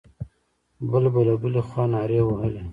بل 0.89 1.03
به 1.13 1.21
له 1.27 1.35
بلې 1.41 1.61
خوا 1.67 1.83
نارې 1.93 2.19
وهلې. 2.23 2.63